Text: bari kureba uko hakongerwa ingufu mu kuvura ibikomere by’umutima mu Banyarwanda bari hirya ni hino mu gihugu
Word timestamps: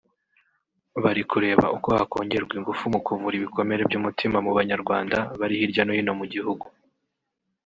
bari 1.03 1.21
kureba 1.31 1.65
uko 1.77 1.89
hakongerwa 1.97 2.53
ingufu 2.59 2.83
mu 2.93 2.99
kuvura 3.05 3.35
ibikomere 3.37 3.81
by’umutima 3.89 4.37
mu 4.45 4.51
Banyarwanda 4.57 5.17
bari 5.39 5.53
hirya 5.59 5.83
ni 5.85 5.93
hino 5.97 6.13
mu 6.19 6.25
gihugu 6.33 6.65